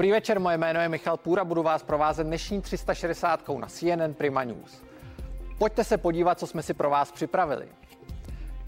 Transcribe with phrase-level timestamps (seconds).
[0.00, 4.44] Dobrý večer, moje jméno je Michal Půra, budu vás provázet dnešní 360 na CNN Prima
[4.44, 4.82] News.
[5.58, 7.68] Pojďte se podívat, co jsme si pro vás připravili.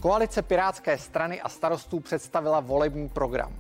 [0.00, 3.53] Koalice Pirátské strany a starostů představila volební program.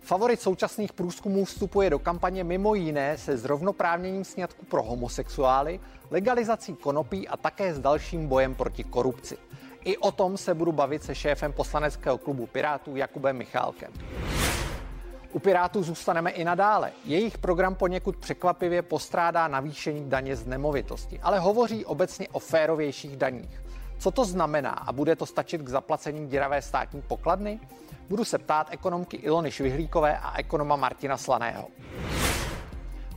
[0.00, 7.28] Favorit současných průzkumů vstupuje do kampaně mimo jiné se zrovnoprávněním sňatku pro homosexuály, legalizací konopí
[7.28, 9.36] a také s dalším bojem proti korupci.
[9.84, 13.92] I o tom se budu bavit se šéfem poslaneckého klubu Pirátů Jakubem Michálkem.
[15.32, 16.92] U Pirátů zůstaneme i nadále.
[17.04, 23.62] Jejich program poněkud překvapivě postrádá navýšení daně z nemovitosti, ale hovoří obecně o férovějších daních.
[23.98, 27.60] Co to znamená a bude to stačit k zaplacení děravé státní pokladny?
[28.08, 31.68] Budu se ptát ekonomky Ilony Švihlíkové a ekonoma Martina Slaného.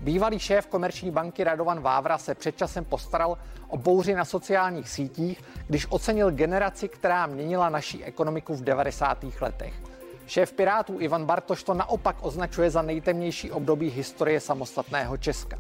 [0.01, 5.87] Bývalý šéf komerční banky Radovan Vávra se předčasem postaral o bouři na sociálních sítích, když
[5.89, 9.25] ocenil generaci, která měnila naší ekonomiku v 90.
[9.41, 9.90] letech.
[10.31, 15.59] Šéf Pirátů Ivan Bartoš to naopak označuje za nejtemnější období historie samostatného Česka.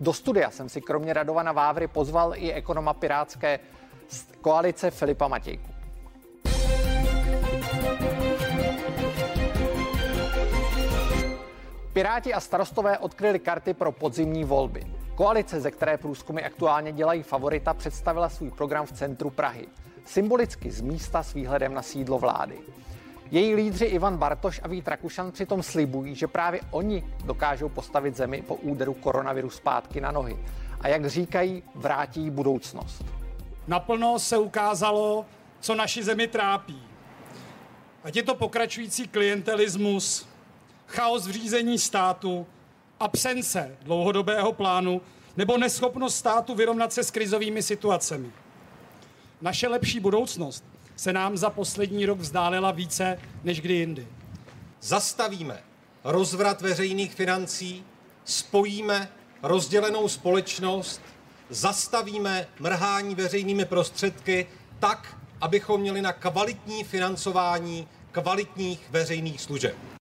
[0.00, 3.58] Do studia jsem si kromě Radovana Vávry pozval i ekonoma pirátské
[4.40, 5.70] koalice Filipa Matějku.
[11.92, 14.86] Piráti a starostové odkryli karty pro podzimní volby.
[15.14, 19.66] Koalice, ze které průzkumy aktuálně dělají favorita, představila svůj program v centru Prahy.
[20.04, 22.58] Symbolicky z místa s výhledem na sídlo vlády.
[23.30, 28.42] Její lídři Ivan Bartoš a Vít Rakušan přitom slibují, že právě oni dokážou postavit zemi
[28.42, 30.38] po úderu koronaviru zpátky na nohy.
[30.80, 33.04] A jak říkají, vrátí budoucnost.
[33.66, 35.26] Naplno se ukázalo,
[35.60, 36.82] co naši zemi trápí.
[38.04, 40.28] Ať je to pokračující klientelismus,
[40.86, 42.46] chaos v řízení státu,
[43.00, 45.00] absence dlouhodobého plánu
[45.36, 48.32] nebo neschopnost státu vyrovnat se s krizovými situacemi.
[49.40, 50.64] Naše lepší budoucnost
[50.96, 54.08] se nám za poslední rok vzdálila více než kdy jindy.
[54.80, 55.62] Zastavíme
[56.04, 57.84] rozvrat veřejných financí,
[58.24, 59.08] spojíme
[59.42, 61.00] rozdělenou společnost,
[61.50, 64.46] zastavíme mrhání veřejnými prostředky
[64.78, 69.93] tak, abychom měli na kvalitní financování kvalitních veřejných služeb.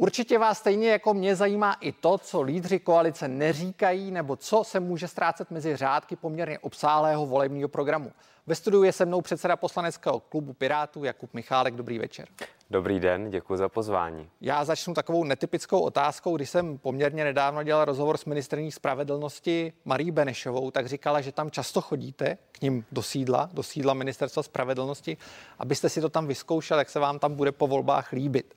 [0.00, 4.80] Určitě vás stejně jako mě zajímá i to, co lídři koalice neříkají, nebo co se
[4.80, 8.12] může ztrácet mezi řádky poměrně obsálého volebního programu.
[8.46, 11.74] Ve studiu je se mnou předseda poslaneckého klubu Pirátů Jakub Michálek.
[11.74, 12.28] Dobrý večer.
[12.70, 14.30] Dobrý den, děkuji za pozvání.
[14.40, 16.36] Já začnu takovou netypickou otázkou.
[16.36, 21.50] Když jsem poměrně nedávno dělal rozhovor s ministrní spravedlnosti Marí Benešovou, tak říkala, že tam
[21.50, 25.16] často chodíte k ním do sídla, do sídla ministerstva spravedlnosti,
[25.58, 28.54] abyste si to tam vyzkoušel, jak se vám tam bude po volbách líbit.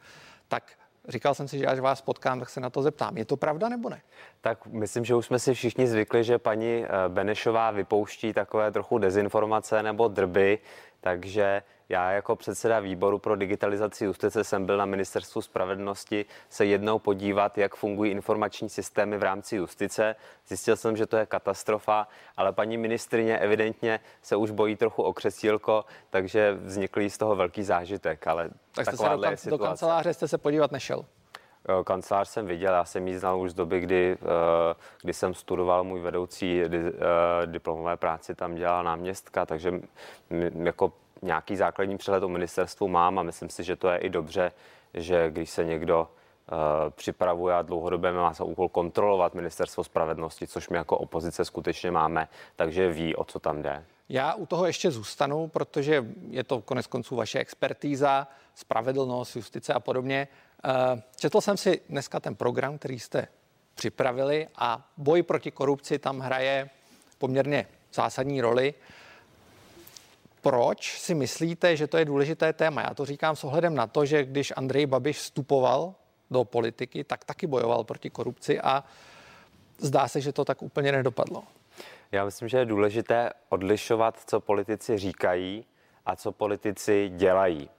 [0.48, 0.64] Tak
[1.08, 3.18] Říkal jsem si, že až vás potkám, tak se na to zeptám.
[3.18, 4.02] Je to pravda nebo ne?
[4.42, 8.98] Tak myslím, že už jsme si všichni zvykli, že paní eh, Benešová vypouští takové trochu
[8.98, 10.60] dezinformace nebo drby,
[11.02, 17.00] takže já jako předseda výboru pro digitalizaci justice jsem byl na ministerstvu spravedlnosti se jednou
[17.00, 20.16] podívat, jak fungují informační systémy v rámci justice.
[20.48, 22.08] Zjistil jsem, že to je katastrofa,
[22.38, 27.64] ale paní ministrině evidentně se už bojí trochu o křesílko, takže vznikl z toho velký
[27.64, 28.28] zážitek.
[28.28, 31.06] Ale tak jste se do, kan- do kanceláře jste se podívat nešel?
[31.84, 35.84] Kancelář jsem viděl, já jsem ji znal už z doby, kdy, eh, kdy jsem studoval,
[35.84, 36.70] můj vedoucí eh,
[37.46, 39.74] diplomové práci tam dělal náměstka, takže
[40.64, 44.52] jako nějaký základní přehled o ministerstvu mám a myslím si, že to je i dobře,
[44.94, 46.08] že když se někdo
[46.90, 52.28] připravuje a dlouhodobě má za úkol kontrolovat ministerstvo spravedlnosti, což my jako opozice skutečně máme,
[52.56, 53.84] takže ví, o co tam jde.
[54.14, 59.80] Já u toho ještě zůstanu, protože je to konec konců vaše expertíza, spravedlnost, justice a
[59.80, 60.28] podobně.
[60.66, 63.28] Uh, četl jsem si dneska ten program, který jste
[63.76, 66.70] připravili a boj proti korupci tam hraje
[67.18, 68.74] poměrně zásadní roli.
[70.42, 72.82] Proč si myslíte, že to je důležité téma?
[72.82, 75.96] Já to říkám s ohledem na to, že když Andrej Babiš vstupoval
[76.32, 78.84] do politiky, tak taky bojoval proti korupci a
[79.78, 81.44] zdá se, že to tak úplně nedopadlo.
[82.12, 85.66] Já myslím, že je důležité odlišovat, co politici říkají
[86.06, 87.70] a co politici dělají.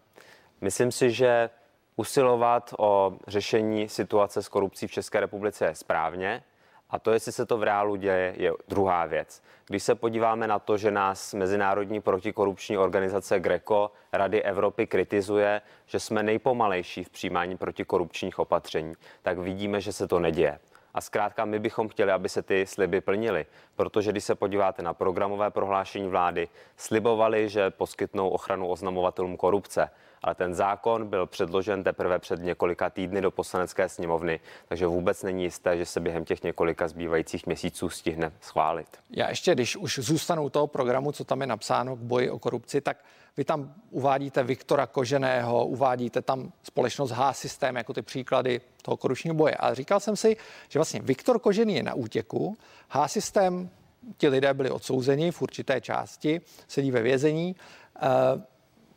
[0.60, 1.50] Myslím si, že
[1.96, 6.42] usilovat o řešení situace s korupcí v České republice je správně,
[6.90, 9.42] a to, jestli se to v reálu děje, je druhá věc.
[9.66, 16.00] Když se podíváme na to, že nás Mezinárodní protikorupční organizace GRECO Rady Evropy kritizuje, že
[16.00, 20.58] jsme nejpomalejší v přijímání protikorupčních opatření, tak vidíme, že se to neděje.
[20.94, 23.46] A zkrátka my bychom chtěli, aby se ty sliby plnily,
[23.76, 29.90] protože když se podíváte na programové prohlášení vlády, slibovali, že poskytnou ochranu oznamovatelům korupce
[30.22, 35.44] ale ten zákon byl předložen teprve před několika týdny do poslanecké sněmovny, takže vůbec není
[35.44, 38.88] jisté, že se během těch několika zbývajících měsíců stihne schválit.
[39.10, 42.80] Já ještě, když už zůstanu toho programu, co tam je napsáno k boji o korupci,
[42.80, 42.96] tak
[43.36, 49.54] vy tam uvádíte Viktora Koženého, uvádíte tam společnost H-systém jako ty příklady toho korupčního boje.
[49.54, 50.36] Ale říkal jsem si,
[50.68, 52.56] že vlastně Viktor Kožený je na útěku,
[52.88, 53.70] H-systém,
[54.16, 57.56] ti lidé byli odsouzeni v určité části, sedí ve vězení.
[58.02, 58.42] Uh,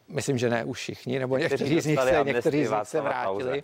[0.08, 3.64] myslím, že ne už všichni, nebo někteří z nich se, někteří z nich se vrátili.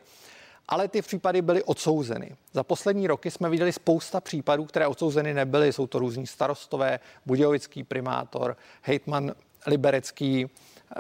[0.68, 2.36] Ale ty případy byly odsouzeny.
[2.54, 5.74] Za poslední roky jsme viděli spousta případů, které odsouzeny nebyly.
[5.74, 9.32] Jsou to různí starostové, budějovický primátor, hejtman
[9.68, 10.46] Liberecký.
[10.46, 11.00] Eh,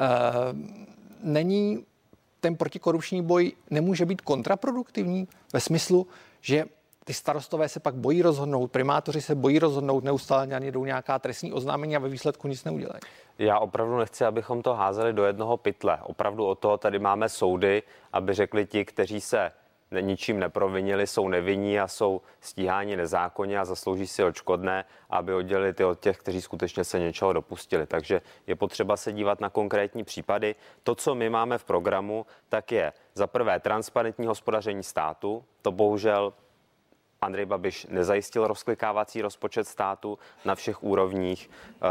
[1.23, 1.85] není
[2.39, 6.07] ten protikorupční boj nemůže být kontraproduktivní ve smyslu,
[6.41, 6.65] že
[7.03, 11.53] ty starostové se pak bojí rozhodnout, primátoři se bojí rozhodnout, neustále na jdou nějaká trestní
[11.53, 12.99] oznámení a ve výsledku nic neudělají.
[13.39, 15.97] Já opravdu nechci, abychom to házeli do jednoho pytle.
[16.03, 19.51] Opravdu o to tady máme soudy, aby řekli ti, kteří se
[19.99, 25.83] ničím neprovinili, jsou nevinní a jsou stíháni nezákonně a zaslouží si odškodné, aby oddělili ty
[25.83, 27.87] od těch, kteří skutečně se něčeho dopustili.
[27.87, 30.55] Takže je potřeba se dívat na konkrétní případy.
[30.83, 35.43] To, co my máme v programu, tak je za prvé transparentní hospodaření státu.
[35.61, 36.33] To bohužel
[37.25, 41.87] Andrej Babiš nezajistil rozklikávací rozpočet státu na všech úrovních, eh,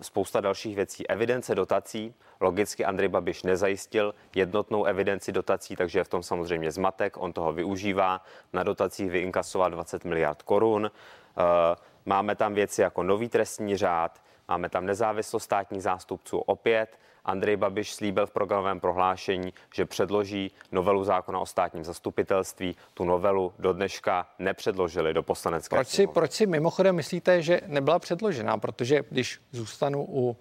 [0.00, 1.08] spousta dalších věcí.
[1.08, 7.16] Evidence dotací, logicky Andrej Babiš nezajistil jednotnou evidenci dotací, takže je v tom samozřejmě zmatek,
[7.16, 10.90] on toho využívá, na dotacích vyinkasoval 20 miliard korun.
[10.90, 11.76] Eh,
[12.06, 17.94] máme tam věci jako nový trestní řád, máme tam nezávislost státních zástupců opět, Andrej Babiš
[17.94, 22.76] slíbil v programovém prohlášení, že předloží novelu zákona o státním zastupitelství.
[22.94, 27.98] Tu novelu do dneška nepředložili do poslanecké proč si, proč si mimochodem myslíte, že nebyla
[27.98, 28.58] předložena?
[28.58, 30.36] Protože když zůstanu u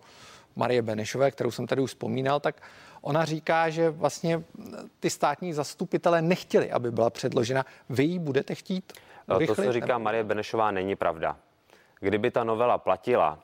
[0.55, 2.61] Marie Benešové, kterou jsem tady už vzpomínal, tak
[3.01, 4.43] ona říká, že vlastně
[4.99, 7.65] ty státní zastupitelé nechtěli, aby byla předložena.
[7.89, 8.93] Vy ji budete chtít?
[9.35, 9.55] Urychlit?
[9.55, 11.37] To, co říká Marie Benešová, není pravda.
[11.99, 13.39] Kdyby ta novela platila,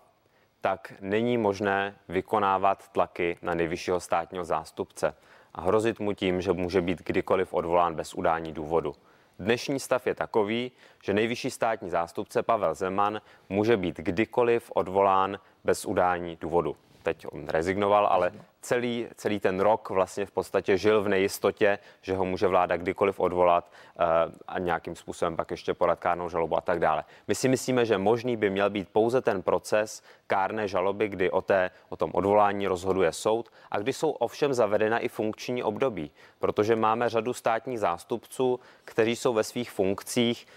[0.61, 5.15] tak není možné vykonávat tlaky na nejvyššího státního zástupce
[5.53, 8.95] a hrozit mu tím, že může být kdykoliv odvolán bez udání důvodu.
[9.39, 10.71] Dnešní stav je takový,
[11.03, 16.75] že nejvyšší státní zástupce Pavel Zeman může být kdykoliv odvolán bez udání důvodu
[17.13, 22.15] teď on rezignoval, ale celý, celý ten rok vlastně v podstatě žil v nejistotě, že
[22.15, 24.06] ho může vláda kdykoliv odvolat uh,
[24.47, 27.03] a nějakým způsobem pak ještě podat kárnou žalobu a tak dále.
[27.27, 31.41] My si myslíme, že možný by měl být pouze ten proces kárné žaloby, kdy o,
[31.41, 36.75] té, o tom odvolání rozhoduje soud a kdy jsou ovšem zavedena i funkční období, protože
[36.75, 40.47] máme řadu státních zástupců, kteří jsou ve svých funkcích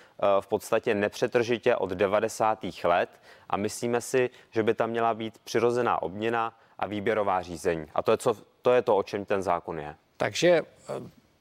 [0.41, 2.65] v podstatě nepřetržitě od 90.
[2.85, 3.11] let
[3.51, 7.87] a myslíme si, že by tam měla být přirozená obměna a výběrová řízení.
[7.95, 9.95] A to je, co, to je to, o čem ten zákon je.
[10.17, 10.63] Takže eh,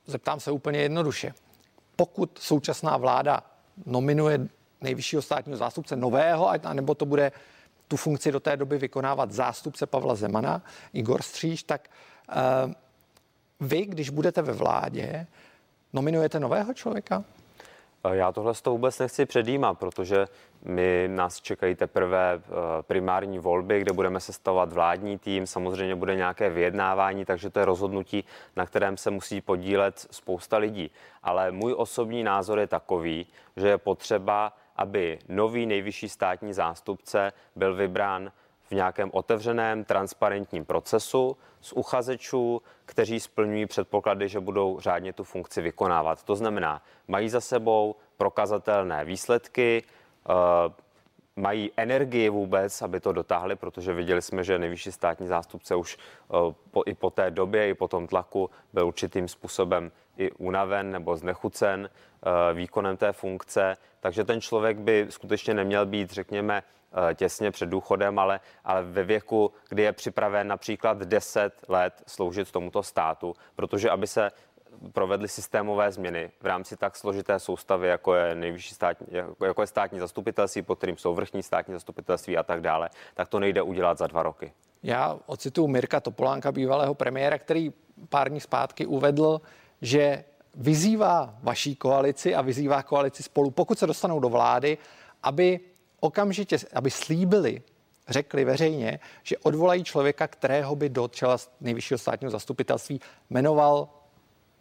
[0.05, 1.33] zeptám se úplně jednoduše.
[1.95, 3.43] Pokud současná vláda
[3.85, 4.47] nominuje
[4.81, 7.31] nejvyššího státního zástupce nového, nebo to bude
[7.87, 10.61] tu funkci do té doby vykonávat zástupce Pavla Zemana,
[10.93, 11.89] Igor Stříž, tak
[12.29, 12.71] uh,
[13.59, 15.27] vy, když budete ve vládě,
[15.93, 17.23] nominujete nového člověka?
[18.09, 20.27] Já tohle z toho vůbec nechci předjímat, protože
[20.63, 22.49] my nás čekají teprve eh,
[22.81, 28.25] primární volby, kde budeme sestavovat vládní tým, samozřejmě bude nějaké vyjednávání, takže to je rozhodnutí,
[28.55, 30.91] na kterém se musí podílet spousta lidí.
[31.23, 33.27] Ale můj osobní názor je takový,
[33.57, 38.31] že je potřeba, aby nový nejvyšší státní zástupce byl vybrán
[38.71, 45.61] v nějakém otevřeném, transparentním procesu z uchazečů, kteří splňují předpoklady, že budou řádně tu funkci
[45.61, 46.23] vykonávat.
[46.23, 50.33] To znamená, mají za sebou prokazatelné výsledky, eh,
[51.41, 56.53] mají energii vůbec, aby to dotáhli, protože viděli jsme, že nejvyšší státní zástupce už eh,
[56.71, 61.17] po, i po té době, i po tom tlaku byl určitým způsobem i unaven nebo
[61.17, 63.77] znechucen eh, výkonem té funkce.
[63.99, 69.03] Takže ten člověk by skutečně neměl být, řekněme, Eh, těsně před důchodem, ale, ale ve
[69.03, 74.31] věku, kdy je připraven například 10 let sloužit tomuto státu, protože aby se
[74.93, 79.07] provedly systémové změny v rámci tak složité soustavy, jako je nejvyšší státní,
[79.45, 83.39] jako je státní zastupitelství, pod kterým jsou vrchní státní zastupitelství a tak dále, tak to
[83.39, 84.53] nejde udělat za dva roky.
[84.83, 87.73] Já ocituju Mirka Topolánka, bývalého premiéra, který
[88.09, 89.41] pár dní zpátky uvedl,
[89.81, 90.23] že
[90.55, 94.77] vyzývá vaší koalici a vyzývá koalici spolu, pokud se dostanou do vlády,
[95.23, 95.59] aby
[95.99, 97.61] okamžitě, aby slíbili,
[98.09, 103.89] řekli veřejně, že odvolají člověka, kterého by do čela nejvyššího státního zastupitelství jmenoval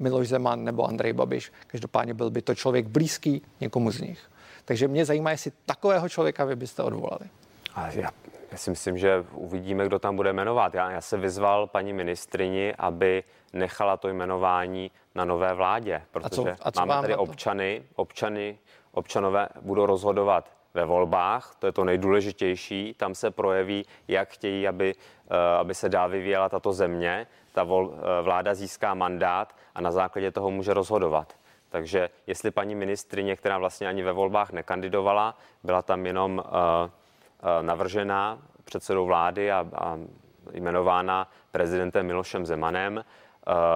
[0.00, 1.52] Miloš Zeman nebo Andrej Babiš.
[1.66, 4.30] Každopádně byl by to člověk blízký někomu z nich.
[4.64, 7.25] Takže mě zajímá, jestli takového člověka vy byste odvolali.
[7.75, 8.11] A já,
[8.52, 10.75] Já si myslím, že uvidíme, kdo tam bude jmenovat.
[10.75, 16.57] Já, já se vyzval paní ministrini, aby nechala to jmenování na nové vládě, protože a
[16.57, 18.59] co, a co máme tady občany, občany,
[18.92, 24.94] občanové budou rozhodovat ve volbách, to je to nejdůležitější, tam se projeví, jak chtějí, aby,
[25.30, 29.90] eh, aby se dál vyvíjela tato země, ta vol, eh, vláda získá mandát a na
[29.90, 31.34] základě toho může rozhodovat.
[31.70, 36.90] Takže jestli paní ministrině, která vlastně ani ve volbách nekandidovala, byla tam jenom uh,
[37.62, 39.98] navržená předsedou vlády a, a
[40.52, 43.04] jmenována prezidentem Milošem Zemanem,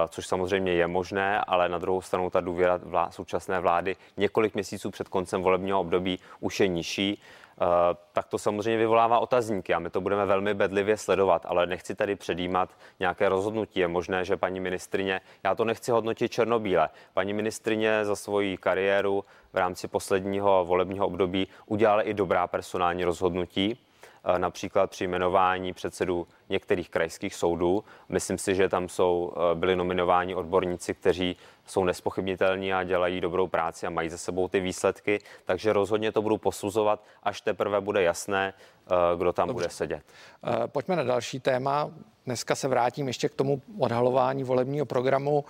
[0.08, 4.90] což samozřejmě je možné, ale na druhou stranu ta důvěra vlá, současné vlády několik měsíců
[4.90, 7.22] před koncem volebního období už je nižší.
[7.60, 11.94] Eh, tak to samozřejmě vyvolává otazníky a my to budeme velmi bedlivě sledovat, ale nechci
[11.94, 13.80] tady předjímat nějaké rozhodnutí.
[13.80, 19.24] Je možné, že paní ministrině, já to nechci hodnotit černobíle, paní ministrině za svoji kariéru
[19.52, 23.93] v rámci posledního volebního období udělala i dobrá personální rozhodnutí, eh,
[24.38, 27.84] například při jmenování předsedů některých krajských soudů.
[28.08, 33.46] Myslím si, že tam jsou, eh, byli nominováni odborníci, kteří jsou nespochybnitelní a dělají dobrou
[33.46, 38.02] práci a mají za sebou ty výsledky, takže rozhodně to budu posuzovat, až teprve bude
[38.02, 38.54] jasné,
[38.86, 39.62] eh, kdo tam Dobře.
[39.62, 40.02] bude sedět.
[40.46, 41.90] Eh, pojďme na další téma.
[42.26, 45.44] Dneska se vrátím ještě k tomu odhalování volebního programu.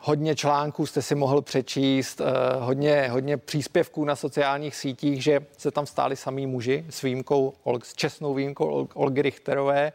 [0.00, 2.20] Hodně článků jste si mohl přečíst,
[2.58, 7.94] hodně, hodně příspěvků na sociálních sítích, že se tam stáli samý muži s výjimkou, s
[7.94, 9.92] čestnou výjimkou Olgy Richterové.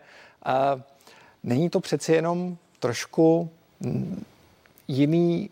[1.43, 4.25] Není to přeci jenom trošku mm,
[4.87, 5.49] jiný,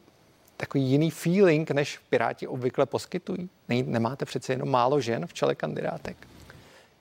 [0.58, 3.50] takový jiný feeling, než Piráti obvykle poskytují?
[3.70, 6.31] Nemáte přeci jenom málo žen v čele kandidátek?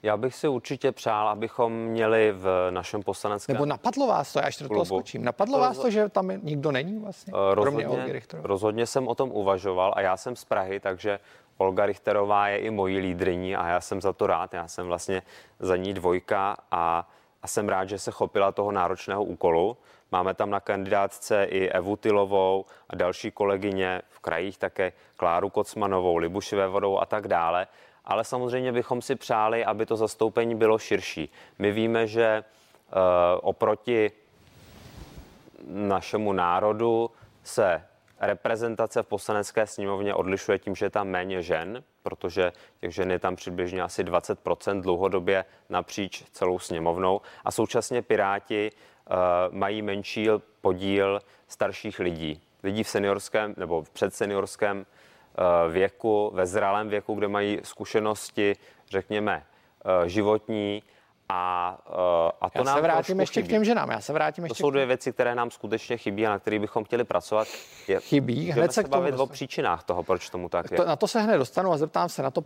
[0.02, 4.46] Já bych si určitě přál, abychom měli v našem poslaneckém Nebo napadlo vás to, já
[4.46, 8.86] ještě do toho skočím, napadlo vás to, že tam nikdo není vlastně, rozhodně, kromě Rozhodně
[8.86, 11.18] jsem o tom uvažoval a já jsem z Prahy, takže
[11.60, 14.54] Olga Richterová je i mojí lídryní a já jsem za to rád.
[14.54, 15.22] Já jsem vlastně
[15.58, 17.08] za ní dvojka a,
[17.42, 19.76] a jsem rád, že se chopila toho náročného úkolu.
[20.12, 26.16] Máme tam na kandidátce i Evu Tylovou a další kolegyně v krajích také Kláru Kocmanovou,
[26.16, 27.66] Libuši Vodou a tak dále.
[28.04, 31.32] Ale samozřejmě bychom si přáli, aby to zastoupení bylo širší.
[31.58, 32.98] My víme, že uh,
[33.42, 34.12] oproti
[35.66, 37.10] našemu národu
[37.44, 37.82] se
[38.20, 43.18] reprezentace v poslanecké sněmovně odlišuje tím, že je tam méně žen, protože těch žen je
[43.18, 47.20] tam přibližně asi 20% dlouhodobě napříč celou sněmovnou.
[47.44, 49.16] A současně Piráti uh,
[49.54, 50.28] mají menší
[50.60, 52.42] podíl starších lidí.
[52.62, 54.86] Lidí v seniorském nebo v předseniorském
[55.68, 58.56] věku, ve zralém věku, kde mají zkušenosti,
[58.90, 59.42] řekněme,
[59.84, 60.82] uh, životní
[61.28, 61.94] a, uh,
[62.40, 63.48] a to Já nám se vrátím ještě chybí.
[63.48, 63.90] k těm ženám.
[63.90, 66.60] Já se vrátím ještě to jsou dvě věci, které nám skutečně chybí a na kterých
[66.60, 67.48] bychom chtěli pracovat.
[67.88, 68.50] Je, chybí.
[68.50, 70.76] Hned se, se bavit o příčinách toho, proč tomu tak je.
[70.76, 72.44] To, na to se hned dostanu a zeptám se na to,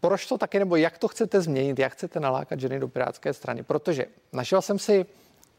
[0.00, 3.62] proč to taky, nebo jak to chcete změnit, jak chcete nalákat ženy do pirátské strany.
[3.62, 5.06] Protože našel jsem si,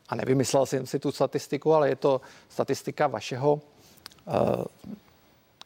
[0.10, 3.62] a nevymyslel jsem si tu statistiku, ale je to statistika vašeho uh,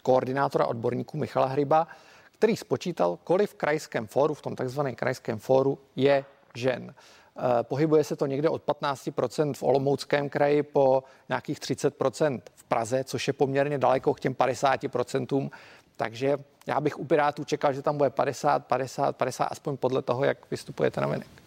[0.02, 1.88] koordinátora odborníků Michala Hryba,
[2.32, 6.94] který spočítal, kolik v krajském fóru, v tom takzvaném krajském fóru je žen.
[7.38, 13.04] Eh, pohybuje se to někde od 15% v Olomouckém kraji po nějakých 30% v Praze,
[13.04, 15.52] což je poměrně daleko k těm 50%.
[15.98, 20.26] Takže já bych u Pirátů čekal, že tam bude 50, 50, 50, aspoň podle toho,
[20.26, 21.41] jak vystupujete na venek.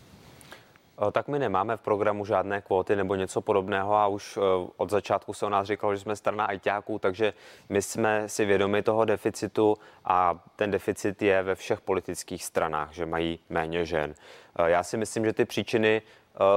[0.99, 4.41] Eh, tak my nemáme v programu žádné kvóty nebo něco podobného a už eh,
[4.77, 7.33] od začátku se o nás říkalo, že jsme strana ajťáků, takže
[7.69, 13.07] my jsme si vědomi toho deficitu a ten deficit je ve všech politických stranách, že
[13.07, 14.15] mají méně žen.
[14.59, 16.03] Eh, já si myslím, že ty příčiny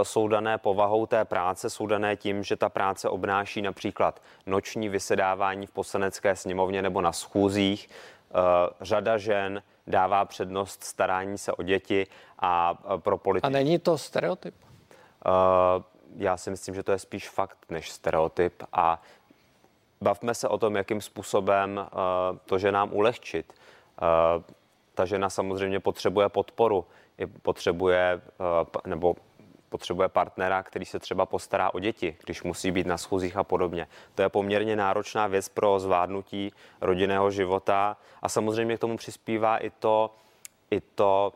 [0.04, 5.68] jsou dané povahou té práce, jsou dané tím, že ta práce obnáší například noční vysedávání
[5.68, 7.90] v poslanecké sněmovně nebo na schůzích.
[8.82, 12.08] Řada žen dává přednost starání se o děti
[12.40, 13.48] a pro politiky.
[13.48, 14.56] A není to stereotyp?
[15.26, 15.84] Uh,
[16.16, 19.02] já si myslím, že to je spíš fakt než stereotyp a
[20.02, 23.54] bavme se o tom, jakým způsobem uh, to, že nám ulehčit.
[24.02, 24.44] Uh,
[24.94, 26.86] ta žena samozřejmě potřebuje podporu,
[27.42, 28.22] potřebuje
[28.86, 29.16] nebo
[29.70, 33.88] potřebuje partnera, který se třeba postará o děti, když musí být na schůzích a podobně.
[34.16, 39.70] To je poměrně náročná věc pro zvládnutí rodinného života a samozřejmě k tomu přispívá i
[39.70, 40.16] to,
[40.72, 41.34] i to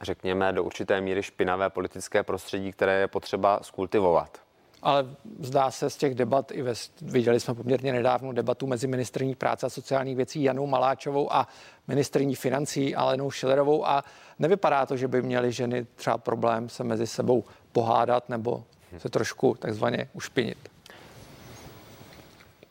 [0.00, 4.47] řekněme, do určité míry špinavé politické prostředí, které je potřeba skultivovat.
[4.82, 5.06] Ale
[5.40, 9.66] zdá se z těch debat, i ve, viděli jsme poměrně nedávnou debatu mezi ministrní práce
[9.66, 11.48] a sociálních věcí Janou Maláčovou a
[11.88, 14.04] ministrní financí Alenou Šilerovou a
[14.38, 18.64] nevypadá to, že by měly ženy třeba problém se mezi sebou pohádat nebo
[18.98, 20.58] se trošku takzvaně ušpinit.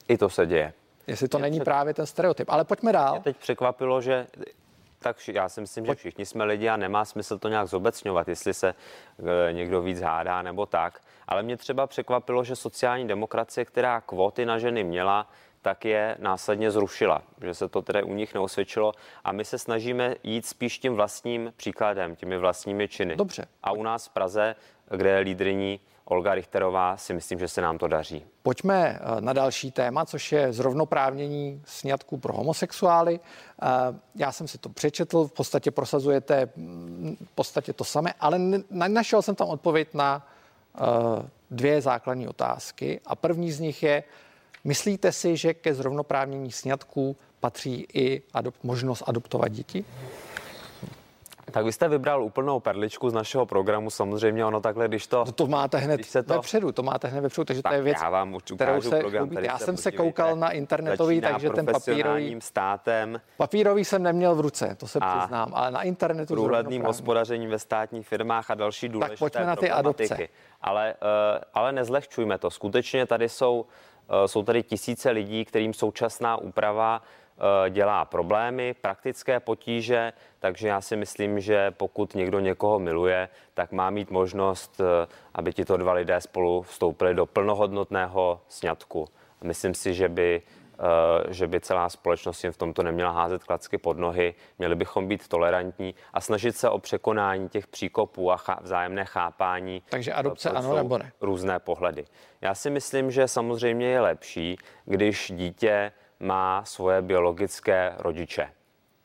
[0.08, 0.74] I to se děje.
[1.08, 1.66] Jestli to Mě není před...
[1.66, 2.50] právě ten stereotyp.
[2.50, 3.14] Ale pojďme dál.
[3.14, 4.28] Mě teď překvapilo, že
[5.00, 8.54] Tak já si myslím, že všichni jsme lidi a nemá smysl to nějak zobecňovat, jestli
[8.54, 8.75] se
[9.50, 11.01] e, někdo víc hádá nebo tak.
[11.27, 15.30] Ale mě třeba překvapilo, že sociální demokracie, která kvóty na ženy měla,
[15.62, 20.16] tak je následně zrušila, že se to tedy u nich neosvědčilo a my se snažíme
[20.24, 23.16] jít spíš tím vlastním příkladem, těmi vlastními činy.
[23.16, 23.48] Dobře.
[23.63, 24.56] A u nás v Praze,
[24.98, 28.26] kde je lídryní Olga Richterová, si myslím, že se nám to daří.
[28.44, 33.20] Pojďme eh, na další téma, což je zrovnoprávnění sňatků pro homosexuály.
[33.20, 33.68] Eh,
[34.16, 39.22] já jsem si to přečetl, v podstatě prosazujete mm, v podstatě to samé, ale našel
[39.22, 40.28] jsem tam odpověď na
[40.76, 40.80] eh,
[41.52, 43.02] dvě základní otázky.
[43.06, 44.04] A první z nich je,
[44.68, 49.86] Myslíte si, že ke zrovnoprávnění sňatků patří i adop- možnost adoptovat děti?
[51.58, 55.24] Tak vy jste vybral úplnou perličku z našeho programu, samozřejmě ono takhle, když to...
[55.26, 56.34] No to máte hned se to...
[56.34, 59.00] vepředu, to máte hned vepředu, takže tak to je věc, já vám ukážu kterou se
[59.00, 62.42] program, Já jsem se koukal na internetový, takže ten papírový...
[62.42, 63.22] státem.
[63.38, 66.34] Papírový jsem neměl v ruce, to se přiznám, ale na internetu...
[66.34, 70.18] Průhledným hospodařením ve státních firmách a další důležité Tak pojďme na ty adopce.
[70.62, 72.52] Ale, uh, ale nezlehčujme to.
[72.52, 73.66] Skutečně tady jsou
[74.10, 77.27] Eh, jsou tady tisíce lidí, kterým současná úprava eh,
[77.70, 83.89] dělá problémy, praktické potíže, takže já si myslím, že pokud někdo někoho miluje, tak má
[83.89, 89.08] mít možnost, eh, aby tito dva lidé spolu vstoupili do plnohodnotného sňatku.
[89.41, 90.41] Myslím si, že by
[90.79, 94.36] Eh, že by celá společnost jim v tomto neměla házet klacky pod nohy.
[94.60, 99.84] Měli bychom být tolerantní a snažit se o překonání těch příkopů a chá- vzájemné chápání.
[99.89, 101.12] Takže adopce ano nebo ne?
[101.22, 102.06] Různé pohledy.
[102.41, 108.50] Já si myslím, že samozřejmě je lepší, když dítě má svoje biologické rodiče.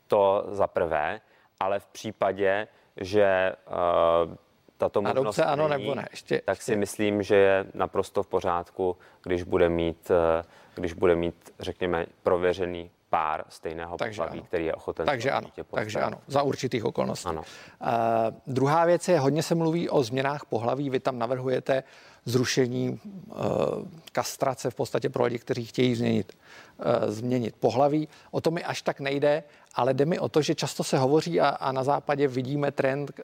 [0.07, 1.21] To za prvé,
[1.61, 4.35] ale v případě, že uh,
[4.77, 6.07] tato možnost Adopce ano není, nebo ne?
[6.11, 10.43] Ještě, tak si myslím, že je naprosto v pořádku, když bude mít uh,
[10.75, 14.47] když bude mít, řekněme, prověřený pár stejného takže pohlaví, ano.
[14.47, 17.29] který je ochoten takže ano, takže ano, za určitých okolností.
[17.29, 17.43] Ano.
[17.43, 17.89] Uh,
[18.47, 21.83] druhá věc je, hodně se mluví o změnách pohlaví, vy tam navrhujete
[22.25, 23.35] zrušení uh,
[24.13, 28.09] kastrace v podstatě pro lidi, kteří chtějí změnit, uh, změnit pohlaví.
[28.31, 29.43] O to mi až tak nejde,
[29.75, 33.21] ale jde mi o to, že často se hovoří a, a na západě vidíme trend,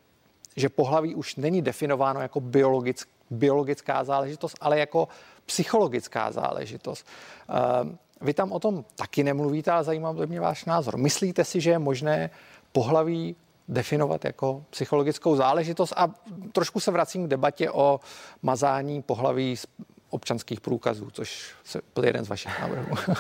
[0.57, 5.09] že pohlaví už není definováno jako biologick, biologická záležitost, ale jako
[5.47, 7.07] psychologická záležitost.
[7.49, 10.97] Ehm, vy tam o tom taky nemluvíte, ale zajímá mě váš názor.
[10.97, 12.31] Myslíte si, že je možné
[12.73, 13.37] pohlaví
[13.69, 15.93] definovat jako psychologickou záležitost?
[15.97, 16.09] A
[16.53, 18.01] trošku se vracím k debatě o
[18.43, 19.67] mazání pohlaví z
[20.11, 21.55] občanských průkazů, což
[21.95, 22.97] byl jeden z vašich návrhů.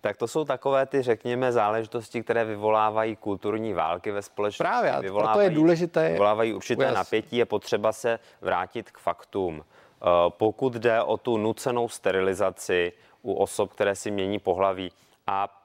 [0.00, 4.62] Tak to jsou takové ty, řekněme, záležitosti, které vyvolávají kulturní války ve společnosti.
[4.70, 6.08] Právě, proto je důležité.
[6.08, 6.94] Vyvolávají určité ujasn.
[6.94, 9.64] napětí, je potřeba se vrátit k faktům.
[9.64, 14.92] Eh, pokud jde o tu nucenou sterilizaci u osob, které si mění pohlaví
[15.26, 15.64] a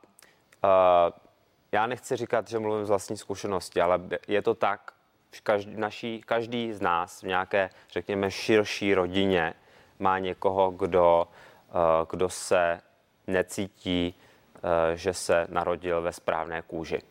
[0.63, 0.69] uh,
[1.71, 4.91] já nechci říkat, že mluvím z vlastní zkušenosti, ale je to tak,
[5.43, 9.53] každý, naší, každý z nás v nějaké, řekněme, širší rodině
[9.99, 11.27] má někoho, kdo,
[11.67, 11.75] uh,
[12.09, 12.81] kdo se
[13.27, 14.15] necítí,
[14.55, 17.01] uh, že se narodil ve správné kůži.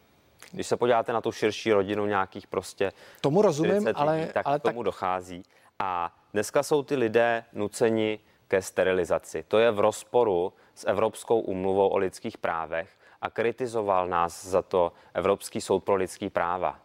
[0.52, 4.58] Když se podíváte na tu širší rodinu nějakých prostě tomu rozumím, ale, lidí, tak ale
[4.58, 4.84] k tomu tak...
[4.84, 5.42] dochází.
[5.78, 8.18] A dneska jsou ty lidé nuceni
[8.48, 9.44] ke sterilizaci.
[9.48, 14.92] To je v rozporu s Evropskou úmluvou o lidských právech a kritizoval nás za to
[15.14, 16.78] Evropský soud pro lidský práva.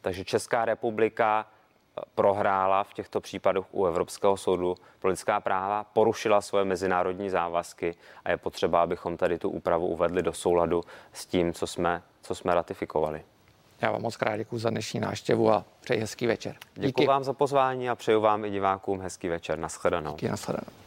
[0.00, 6.40] Takže Česká republika eh, prohrála v těchto případech u Evropského soudu pro lidská práva, porušila
[6.40, 11.52] svoje mezinárodní závazky a je potřeba, abychom tady tu úpravu uvedli do souladu s tím,
[11.52, 13.24] co jsme, co jsme ratifikovali.
[13.80, 16.56] Já vám moc krát děkuji za dnešní návštěvu a přeji hezký večer.
[16.74, 19.58] Děkuji vám za pozvání a přeju vám i divákům hezký večer.
[19.58, 20.12] Naschledanou.
[20.12, 20.83] Díky, naschledanou.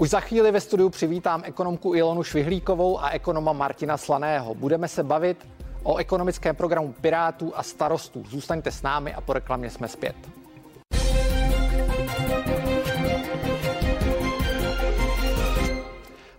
[0.00, 4.54] Už za chvíli ve studiu přivítám ekonomku Ilonu Švihlíkovou a ekonoma Martina Slaného.
[4.54, 5.46] Budeme se bavit
[5.82, 8.24] o ekonomickém programu Pirátů a starostů.
[8.28, 10.16] Zůstaňte s námi a po reklamě jsme zpět.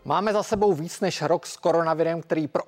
[0.05, 2.63] Máme za sebou víc než rok s koronavirem, který pro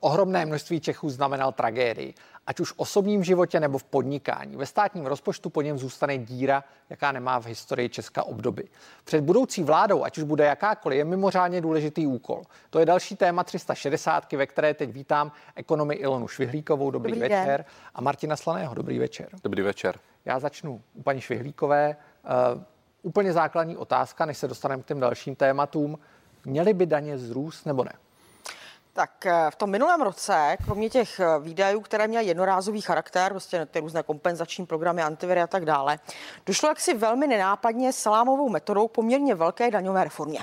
[0.00, 2.14] ohromné množství Čechů znamenal tragédii.
[2.46, 4.56] Ať už v osobním životě nebo v podnikání.
[4.56, 8.68] Ve státním rozpočtu po něm zůstane díra, jaká nemá v historii Česka obdoby.
[9.04, 12.42] Před budoucí vládou, ať už bude jakákoliv, je mimořádně důležitý úkol.
[12.70, 17.46] To je další téma 360, ve které teď vítám ekonomy Ilonu Švihlíkovou, dobrý, dobrý večer,
[17.46, 17.64] den.
[17.94, 19.28] a Martina Slaného, dobrý večer.
[19.44, 19.98] Dobrý večer.
[20.24, 21.96] Já začnu u paní Švihlíkové.
[22.54, 22.62] Uh,
[23.02, 25.98] úplně základní otázka, než se dostaneme k těm dalším tématům.
[26.44, 27.92] Měly by daně zrůst nebo ne?
[28.92, 33.66] Tak eh, v tom minulém roce, kromě těch eh, výdajů, které měly jednorázový charakter, prostě
[33.66, 35.98] ty různé kompenzační programy, antiviry a tak dále,
[36.46, 40.40] došlo jaksi velmi nenápadně salámovou metodou poměrně velké daňové reformě.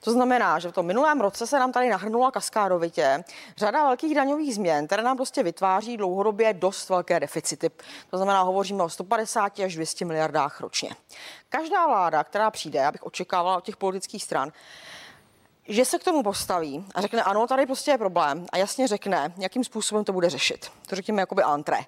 [0.00, 3.24] To znamená, že v tom minulém roce se nám tady nahrnula kaskádovitě
[3.56, 7.70] řada velkých daňových změn, které nám prostě vytváří dlouhodobě dost velké deficity.
[8.10, 10.90] To znamená, hovoříme o 150 až 200 miliardách ročně.
[11.48, 14.52] Každá vláda, která přijde, já bych očekávala od těch politických stran,
[15.68, 19.32] že se k tomu postaví a řekne, ano, tady prostě je problém a jasně řekne,
[19.38, 20.70] jakým způsobem to bude řešit.
[20.86, 21.78] To řekněme jakoby antré.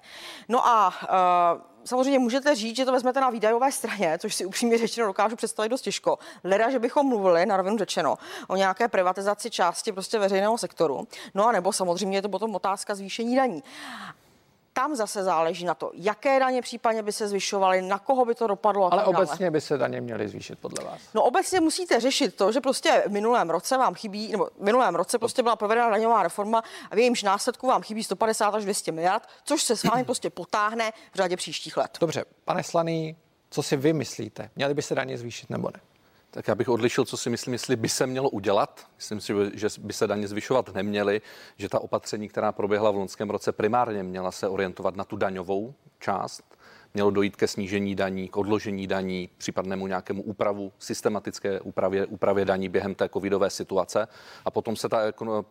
[0.47, 4.77] No a uh, samozřejmě můžete říct, že to vezmete na výdajové straně, což si upřímně
[4.77, 6.19] řečeno dokážu představit dost těžko.
[6.43, 11.07] Leda, že bychom mluvili, na rovinu řečeno, o nějaké privatizaci části prostě veřejného sektoru.
[11.33, 13.63] No a nebo samozřejmě je to potom otázka zvýšení daní
[14.73, 18.47] tam zase záleží na to, jaké daně případně by se zvyšovaly, na koho by to
[18.47, 18.93] dopadlo.
[18.93, 20.99] Ale obecně by se daně měly zvýšit podle vás.
[21.13, 24.95] No obecně musíte řešit to, že prostě v minulém roce vám chybí, nebo v minulém
[24.95, 28.91] roce prostě byla provedena daňová reforma a v jejímž následku vám chybí 150 až 200
[28.91, 31.97] miliard, což se s vámi prostě potáhne v řadě příštích let.
[31.99, 33.15] Dobře, pane Slaný,
[33.49, 34.49] co si vy myslíte?
[34.55, 35.79] Měly by se daně zvýšit nebo ne?
[36.31, 38.87] Tak já bych odlišil, co si myslím, jestli by se mělo udělat.
[38.95, 41.21] Myslím si, že by se daně zvyšovat neměly,
[41.57, 45.73] že ta opatření, která proběhla v loňském roce, primárně měla se orientovat na tu daňovou
[45.99, 46.48] část
[46.93, 52.69] mělo dojít ke snížení daní, k odložení daní, případnému nějakému úpravu, systematické úpravě, úpravě daní
[52.69, 54.07] během té covidové situace
[54.45, 55.01] a potom se ta,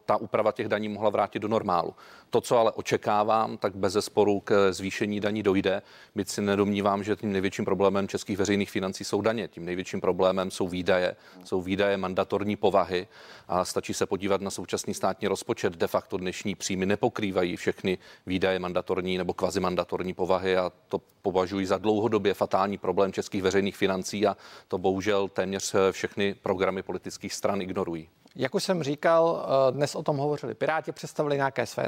[0.05, 1.95] ta úprava těch daní mohla vrátit do normálu.
[2.31, 5.83] To, co ale očekávám, tak bez zesporu k zvýšení daní dojde.
[6.15, 9.49] Byť si nedomnívám, že tím největším problémem českých veřejných financí jsou daně.
[9.49, 11.17] Tím největším problémem jsou výdaje.
[11.45, 13.07] Jsou výdaje mandatorní povahy
[13.49, 15.77] a stačí se podívat na současný státní rozpočet.
[15.77, 21.01] De facto dnešní příjmy nepokrývají všechny výdaje mandatorní nebo kvazimandatorní povahy a to
[21.33, 24.37] považuji za dlouhodobě fatální problém českých veřejných financí a
[24.69, 28.09] to bohužel téměř všechny programy politických stran ignorují.
[28.37, 31.87] Jak už jsem říkal, eh, dnes o tom hovořili Piráti, představili nějaké své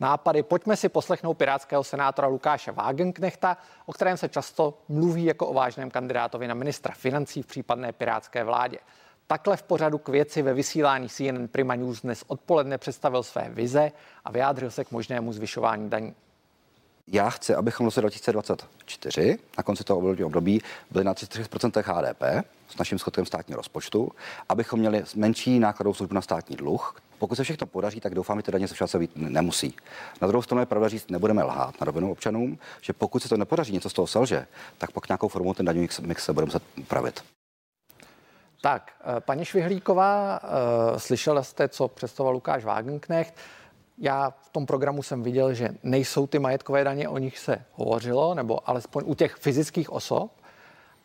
[0.00, 0.42] nápady.
[0.42, 5.90] Pojďme si poslechnout pirátského senátora Lukáše Wagenknechta, o kterém se často mluví jako o vážném
[5.90, 8.78] kandidátovi na ministra financí v případné pirátské vládě.
[9.26, 13.92] Takhle v pořadu k věci ve vysílání CNN Prima News dnes odpoledne představil své vize
[14.24, 16.14] a vyjádřil se k možnému zvyšování daní.
[17.06, 22.78] Já chci, abychom v roce 2024, na konci toho období, byli na 33% HDP s
[22.78, 24.12] naším schodkem státního rozpočtu,
[24.48, 27.00] abychom měli menší nákladovou službu na státní dluh.
[27.18, 29.74] Pokud se všechno podaří, tak doufám, že ty daně se být nemusí.
[30.20, 33.36] Na druhou stranu je pravda říct, nebudeme lhát na rovinu občanům, že pokud se to
[33.36, 34.46] nepodaří, něco z toho selže,
[34.78, 37.24] tak pak nějakou formou ten daňový mix se budeme muset upravit.
[38.60, 43.34] Tak, eh, paní Švihlíková, eh, slyšela jste, co představoval Lukáš Wagenknecht.
[44.02, 48.34] Já v tom programu jsem viděl, že nejsou ty majetkové daně, o nich se hovořilo,
[48.34, 50.32] nebo alespoň u těch fyzických osob,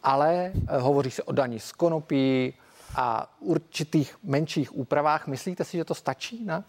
[0.03, 2.53] ale eh, hovoří se o daní z konopí
[2.95, 5.27] a určitých menších úpravách.
[5.27, 6.63] Myslíte si, že to stačí na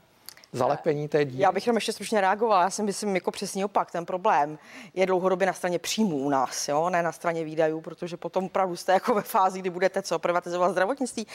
[0.53, 1.43] zalepení té díry?
[1.43, 2.63] Já bych jenom ještě stručně reagovala.
[2.63, 3.91] Já si myslím jako přesný opak.
[3.91, 4.59] Ten problém
[4.95, 6.91] je dlouhodobě na straně příjmů u nás, jo?
[6.91, 10.71] ne na straně výdajů, protože potom opravdu jste jako ve fázi, kdy budete co privatizovat
[10.71, 11.27] zdravotnictví.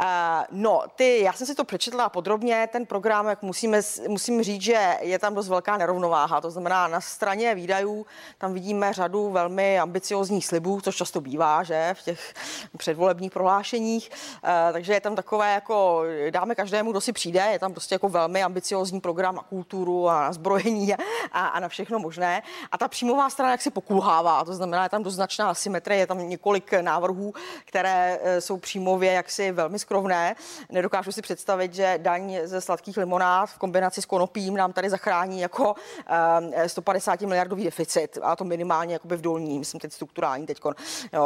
[0.00, 0.06] Uh,
[0.50, 2.68] no, ty, já jsem si to přečetla podrobně.
[2.72, 6.40] Ten program, jak musíme, musím říct, že je tam dost velká nerovnováha.
[6.40, 8.06] To znamená, na straně výdajů
[8.38, 12.34] tam vidíme řadu velmi ambiciozních slibů, což často bývá, že v těch
[12.76, 14.10] předvolebních prohlášeních.
[14.10, 18.08] Uh, takže je tam takové, jako dáme každému, kdo si přijde, je tam prostě jako
[18.08, 22.42] velmi ambiciozní program na kulturu a na zbrojení a, a na všechno možné.
[22.72, 26.28] A ta příjmová strana jak si pokulhává, to znamená, je tam doznačná asymetrie, je tam
[26.28, 30.36] několik návrhů, které e, jsou příjmově jaksi velmi skrovné.
[30.70, 35.40] Nedokážu si představit, že daň ze sladkých limonád v kombinaci s konopím nám tady zachrání
[35.40, 35.74] jako
[36.66, 40.60] 150 e, miliardový deficit, a to minimálně jakoby v dolní, myslím teď strukturální teď,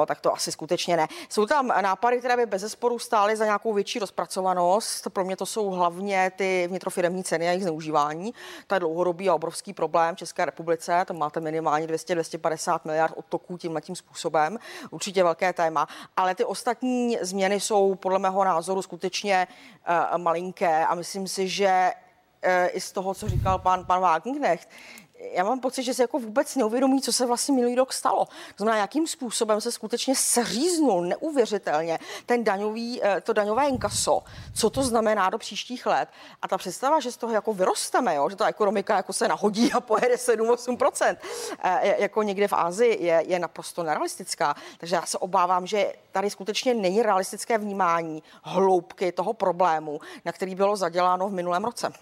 [0.06, 1.06] tak to asi skutečně ne.
[1.28, 5.10] Jsou tam nápady, které by bez zesporu stály za nějakou větší rozpracovanost.
[5.10, 8.34] Pro mě to jsou hlavně ty vnitrofirmy firmní ceny a jejich zneužívání.
[8.66, 11.04] To je dlouhodobý a obrovský problém v České republice.
[11.04, 14.58] Tam máte minimálně 200-250 miliard odtoků tímhle tím způsobem.
[14.90, 15.88] Určitě velké téma.
[16.16, 19.46] Ale ty ostatní změny jsou podle mého názoru skutečně
[20.12, 24.68] uh, malinké a myslím si, že uh, i z toho, co říkal pan, pan Wagenknecht,
[25.32, 28.24] já mám pocit, že se jako vůbec neuvědomí, co se vlastně minulý rok stalo.
[28.24, 34.22] To znamená, jakým způsobem se skutečně seříznul neuvěřitelně ten daňový, eh, to daňové inkaso,
[34.54, 36.08] co to znamená do příštích let.
[36.42, 39.72] A ta představa, že z toho jako vyrosteme, jo, že ta ekonomika jako se nahodí
[39.72, 41.18] a pojede 7-8%,
[41.58, 44.54] eh, jako někde v Ázii, je, je naprosto nerealistická.
[44.78, 50.54] Takže já se obávám, že tady skutečně není realistické vnímání hloubky toho problému, na který
[50.54, 51.92] bylo zaděláno v minulém roce.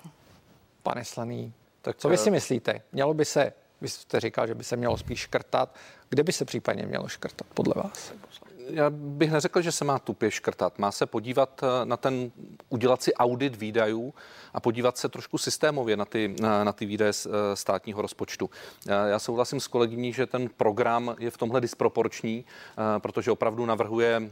[0.82, 1.52] Pane Slaný,
[1.84, 2.80] tak co vy si myslíte?
[2.92, 5.76] Mělo by se, vy jste říkal, že by se mělo spíš škrtat.
[6.08, 8.12] Kde by se případně mělo škrtat podle vás?
[8.70, 10.78] Já bych neřekl, že se má tupě škrtat.
[10.78, 12.32] Má se podívat eh, na ten,
[12.68, 14.14] udělat si audit výdajů
[14.54, 18.50] a podívat se trošku systémově na ty, na, na ty výdaje eh, státního rozpočtu.
[18.88, 22.44] Eh, já souhlasím s kolegyní, že ten program je v tomhle disproporční,
[22.98, 24.30] protože opravdu navrhuje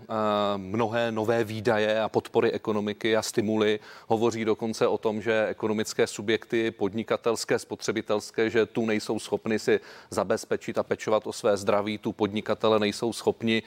[0.57, 3.81] mnohé nové výdaje a podpory ekonomiky a stimuly.
[4.09, 10.79] Hovoří dokonce o tom, že ekonomické subjekty, podnikatelské, spotřebitelské, že tu nejsou schopni si zabezpečit
[10.79, 13.63] a pečovat o své zdraví, tu podnikatele nejsou schopni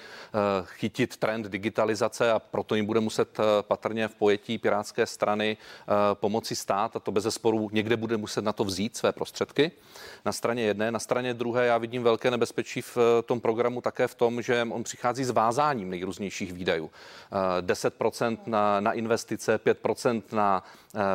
[0.64, 5.92] chytit trend digitalizace a proto jim bude muset eh, patrně v pojetí pirátské strany eh,
[6.14, 9.72] pomoci stát a to bez zesporu někde bude muset na to vzít své prostředky.
[10.26, 14.08] Na straně jedné, na straně druhé já vidím velké nebezpečí v eh, tom programu také
[14.08, 16.92] v tom, že on přichází s vázáním nejrůznějších výdajů.
[17.62, 20.64] 10% na, na investice, 5% na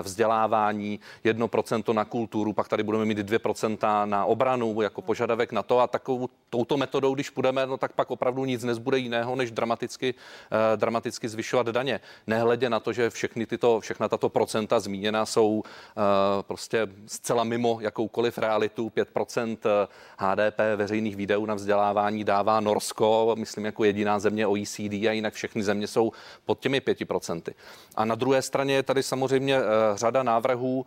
[0.02, 5.78] vzdělávání, 1% na kulturu, pak tady budeme mít 2% na obranu jako požadavek na to
[5.78, 10.14] a takovou touto metodou, když půjdeme, no tak pak opravdu nic nezbude jiného, než dramaticky,
[10.14, 12.00] eh, dramaticky zvyšovat daně.
[12.26, 16.00] Nehledě na to, že všechny tyto, všechna tato procenta zmíněna jsou eh,
[16.42, 18.88] prostě zcela mimo jakoukoliv realitu.
[18.88, 19.88] 5%
[20.18, 25.34] HDP eh, veřejných výdajů na vzdělávání dává Norsko, myslím jako jediná země OECD a jinak
[25.34, 26.12] všechny země jsou
[26.44, 27.54] pod těmi 5%.
[27.96, 29.58] A na druhé straně je tady samozřejmě
[29.94, 30.86] řada návrhů,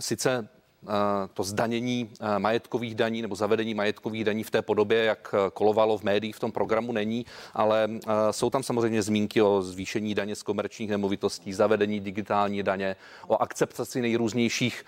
[0.00, 0.48] sice
[1.34, 6.02] to zdanění majetkových daní nebo zavedení majetkových daní v té podobě, jak eh, kolovalo v
[6.02, 7.88] médiích v tom programu není, ale
[8.30, 14.00] jsou tam samozřejmě zmínky o zvýšení daně z komerčních nemovitostí, zavedení digitální daně, o akceptaci
[14.00, 14.84] nejrůznějších,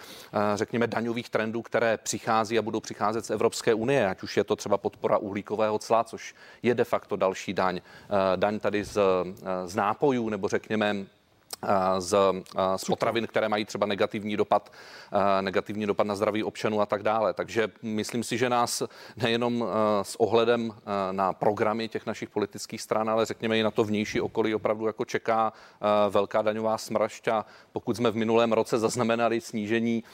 [0.55, 4.57] řekněme, daňových trendů, které přichází a budou přicházet z Evropské unie, ať už je to
[4.57, 7.81] třeba podpora uhlíkového cla, což je de facto další daň,
[8.37, 8.99] daň tady z,
[9.67, 11.07] z nápojů nebo řekněme
[11.99, 12.17] z,
[12.77, 14.73] z potravin, které mají třeba negativní dopad,
[15.41, 17.35] negativní dopad na zdraví občanů a tak dále.
[17.35, 18.83] Takže myslím si, že nás
[19.17, 19.65] nejenom
[20.03, 20.75] s ohledem
[21.13, 25.05] na programy těch našich politických stran, ale řekněme i na to vnější okolí opravdu jako
[25.05, 25.53] čeká
[26.11, 30.05] velká daňová smrašť a pokud jsme v minulém roce zaznamenali snížení,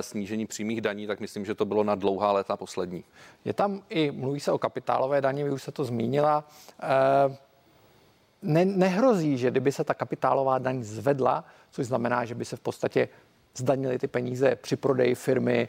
[0.00, 3.04] snížení přímých daní, tak myslím, že to bylo na dlouhá léta poslední.
[3.44, 6.44] Je tam i, mluví se o kapitálové daně, vy už se to zmínila.
[8.44, 12.60] Ne, nehrozí, že kdyby se ta kapitálová daň zvedla, což znamená, že by se v
[12.60, 13.08] podstatě
[13.56, 15.68] zdanily ty peníze při prodeji firmy,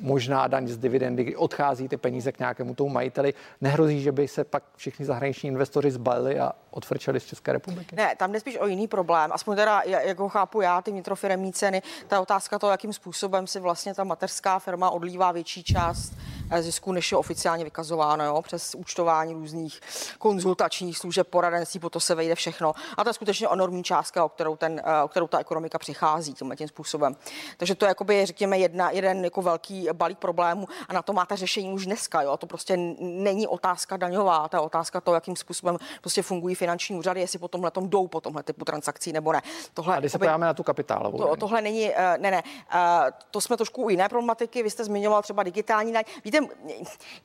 [0.00, 3.34] možná daň z dividendy, kdy odchází ty peníze k nějakému tomu majiteli.
[3.60, 7.96] Nehrozí, že by se pak všichni zahraniční investoři zbalili a odfrčeli z České republiky?
[7.96, 9.30] Ne, tam jde spíš o jiný problém.
[9.32, 13.60] Aspoň teda, jak ho chápu já, ty vnitrofiremní ceny, ta otázka toho, jakým způsobem si
[13.60, 16.12] vlastně ta mateřská firma odlívá větší část
[16.50, 19.80] eh, zisku, než je oficiálně vykazováno, jo, přes účtování různých
[20.18, 22.74] konzultačních služeb, poradenství, po to se vejde všechno.
[22.96, 26.34] A to je skutečně enormní částka, o kterou, ten, eh, o kterou ta ekonomika přichází
[26.34, 27.16] tím způsobem.
[27.56, 29.53] Takže to je, jakoby, řekněme, jedna, jeden jako velký
[29.92, 32.22] balík problémů a na to máte řešení už dneska.
[32.22, 32.36] Jo.
[32.36, 37.20] To prostě není otázka daňová, to je otázka toho, jakým způsobem prostě fungují finanční úřady,
[37.20, 39.42] jestli po tomhle tom jdou po tomhle typu transakcí nebo ne.
[39.74, 41.18] Tohle, a když se podíváme na tu kapitálovou.
[41.18, 42.42] To, tohle není, eh, ne, ne,
[42.74, 44.62] eh, to jsme trošku u jiné problematiky.
[44.62, 46.04] Vy jste zmiňoval třeba digitální daň.
[46.24, 46.38] Víte,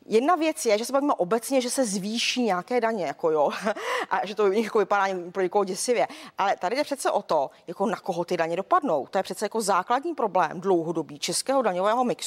[0.06, 3.50] jedna věc je, že se bavíme obecně, že se zvýší nějaké daně, jako jo,
[4.10, 6.08] a že to jako vypadá pro někoho děsivě.
[6.38, 9.08] Ale tady jde přece o to, jako na koho ty daně dopadnou.
[9.08, 12.19] To je přece jako základní problém dlouhodobí českého daňového mixu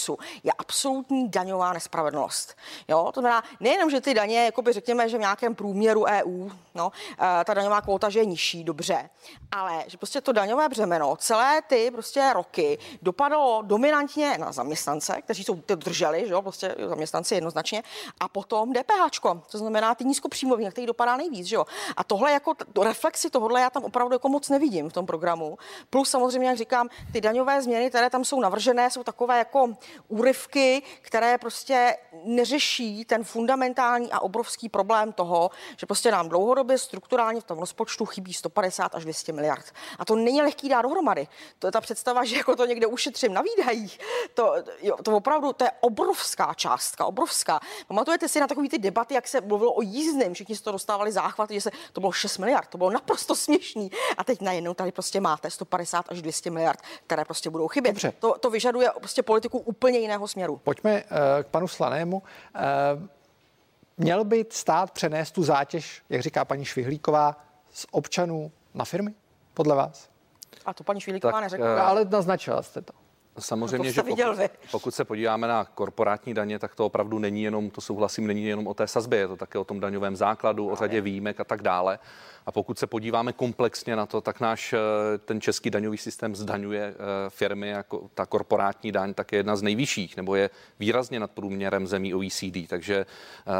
[0.45, 2.57] je absolutní daňová nespravedlnost.
[2.89, 6.93] Jo, to znamená nejenom, že ty daně, jakoby řekněme, že v nějakém průměru EU, no,
[7.19, 9.11] eh, ta daňová kvota, že je nižší, dobře,
[9.51, 15.45] ale že prostě to daňové břemeno celé ty prostě roky dopadlo dominantně na zaměstnance, kteří
[15.45, 17.83] jsou to drželi, že jo, prostě zaměstnanci jednoznačně,
[18.21, 21.67] a potom DPH, to znamená ty nízkopříjmoví, na který dopadá nejvíc, že jo.
[21.97, 25.59] A tohle jako to reflexy tohohle já tam opravdu jako moc nevidím v tom programu.
[25.91, 29.75] Plus samozřejmě, jak říkám, ty daňové změny, které tam jsou navržené, jsou takové jako
[30.09, 37.41] úryvky, které prostě neřeší ten fundamentální a obrovský problém toho, že prostě nám dlouhodobě strukturálně
[37.41, 39.65] v tom rozpočtu chybí 150 až 200 miliard.
[39.99, 41.29] A to není lehký dát dohromady.
[41.59, 43.99] To je ta představa, že jako to někde ušetřím na výdajích.
[44.35, 47.61] To, jo, to opravdu, to je obrovská částka, obrovská.
[47.89, 51.13] Pamatujete si na takové ty debaty, jak se mluvilo o jízdném, všichni si to dostávali
[51.13, 53.91] záchvaty, že se to bylo 6 miliard, to bylo naprosto směšný.
[54.19, 57.93] A teď najednou tady prostě máte 150 až 200 miliard, které prostě budou chybět.
[57.93, 58.13] Dobře.
[58.19, 60.57] To, to vyžaduje prostě politiku úplně jiného směru.
[60.57, 61.09] Pojďme uh,
[61.43, 62.17] k panu Slanému.
[62.17, 62.23] Uh,
[63.97, 67.37] měl by stát přenést tu zátěž, jak říká paní Švihlíková,
[67.73, 69.15] z občanů na firmy,
[69.55, 70.09] podle vás?
[70.67, 71.75] A to paní Švihlíková neřekla.
[71.75, 72.93] Uh, ale naznačila jste to.
[73.39, 74.49] Samozřejmě, To že pokud, vy.
[74.71, 78.67] pokud se podíváme na korporátní daně, tak to opravdu není jenom, to souhlasím, není jenom
[78.67, 81.63] o té sazbě, je to také o tom daňovém základu, o řadě výjimek a tak
[81.63, 81.99] dále.
[82.47, 84.79] A pokud se podíváme komplexně na to, tak náš eh,
[85.19, 86.95] ten český daňový systém zdaňuje eh,
[87.29, 91.87] firmy, jako ta korporátní daň, tak je jedna z nejvyšších, nebo je výrazně nad průměrem
[91.87, 92.69] zemí OECD.
[92.69, 93.53] Takže eh,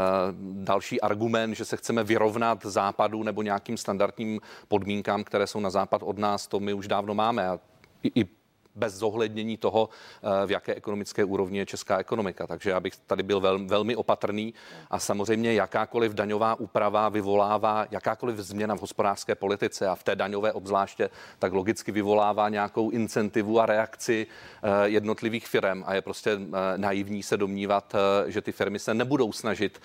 [0.53, 6.03] další argument, že se chceme vyrovnat západu nebo nějakým standardním podmínkám, které jsou na západ
[6.03, 7.49] od nás, to my už dávno máme.
[7.49, 7.59] A
[8.03, 8.42] i, i
[8.75, 9.89] bez zohlednění toho,
[10.23, 12.47] eh, v jaké ekonomické úrovni je česká ekonomika.
[12.47, 14.55] Takže já bych tady byl vel, velmi opatrný
[14.91, 20.53] a samozřejmě jakákoliv daňová úprava vyvolává jakákoliv změna v hospodářské politice a v té daňové
[20.53, 24.27] obzvláště, tak logicky vyvolává nějakou incentivu a reakci
[24.63, 27.95] eh, jednotlivých firm a je prostě eh, naivní se domnívat,
[28.27, 29.81] že ty firmy se nebudou snažit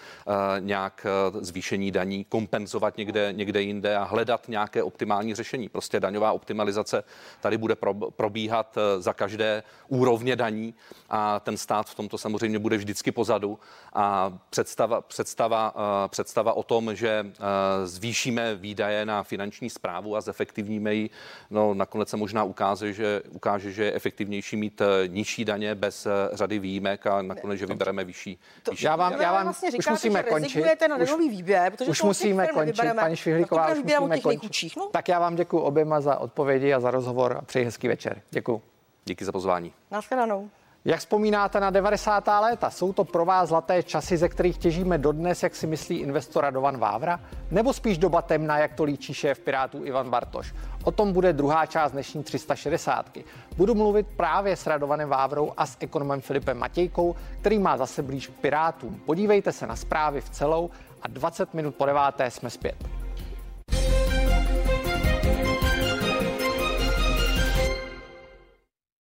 [0.60, 1.06] nějak
[1.39, 5.69] zvýšení daní kompenzovat někde, někde jinde a hledat nějaké optimální řešení.
[5.69, 7.04] Prostě daňová optimalizace
[7.41, 7.76] tady bude
[8.15, 10.74] probíhat Eh, za každé úrovně daní
[11.10, 13.60] a ten stát v tomto samozřejmě bude vždycky pozadu
[13.94, 20.22] a představa, představa, eh, představa o tom, že eh, zvýšíme výdaje na finanční zprávu a
[20.22, 21.10] zefektivníme ji,
[21.50, 26.60] no nakonec se možná ukáže, že, ukáže, že je efektivnější mít nižší daně bez řady
[26.60, 28.40] výjimek a nakonec, že vybereme vyšší.
[28.63, 30.82] To, vyšší já vám, já vám vlastně už říkáte, musíme že končit.
[30.90, 34.76] na daňový výběr, protože už musíme končit, paní Švihlíková, to už musíme těch končit.
[34.78, 34.90] no.
[34.92, 38.22] Tak já vám děkuji oběma za odpovědi a za rozhovor a přeji hezký večer.
[38.32, 38.66] Děkuji.
[39.08, 39.74] Díky za pozvání.
[39.91, 40.50] Naschledanou.
[40.86, 42.28] Jak vzpomínáte na 90.
[42.41, 42.70] léta?
[42.70, 46.78] Jsou to pro vás zlaté časy, ze kterých těžíme dodnes, jak si myslí investor Radovan
[46.78, 47.20] Vávra?
[47.52, 50.54] Nebo spíš doba temna, jak to líčí šéf Pirátů Ivan Bartoš?
[50.84, 53.17] O tom bude druhá část dnešní 360.
[53.58, 58.28] Budu mluvit právě s Radovanem Vávrou a s ekonomem Filipem Matějkou, který má zase blíž
[58.28, 59.02] k Pirátům.
[59.06, 60.70] Podívejte se na zprávy v celou
[61.02, 62.96] a 20 minut po deváté jsme zpět.